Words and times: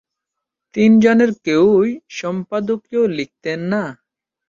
তিনজনের 0.75 1.31
কেউই 1.45 1.89
সম্পাদকীয় 2.19 3.03
লিখতেন 3.17 3.59
না। 3.71 3.83